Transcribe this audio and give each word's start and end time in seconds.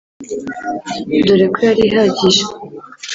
dore 1.25 1.45
ko 1.53 1.59
yari 1.67 1.81
ihagije 1.87 2.43